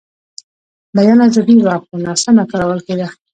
[0.95, 3.07] بیان ازادي وه، خو ناسمه کارول کېده.